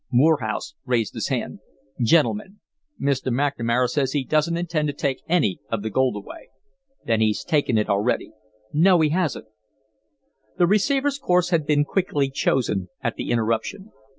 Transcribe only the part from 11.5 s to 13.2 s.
had been quickly chosen at